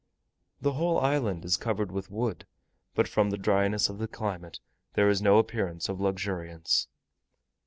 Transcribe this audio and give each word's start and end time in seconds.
The 0.59 0.71
whole 0.73 0.99
island 0.99 1.45
is 1.45 1.57
covered 1.57 1.91
with 1.91 2.09
wood; 2.09 2.47
but 2.95 3.07
from 3.07 3.29
the 3.29 3.37
dryness 3.37 3.87
of 3.87 3.99
the 3.99 4.07
climate 4.07 4.59
there 4.95 5.09
is 5.09 5.21
no 5.21 5.37
appearance 5.37 5.89
of 5.89 6.01
luxuriance. 6.01 6.87